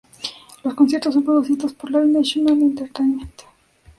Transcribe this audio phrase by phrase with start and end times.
[0.63, 3.43] Los conciertos son producidos por Live Nation Entertainment.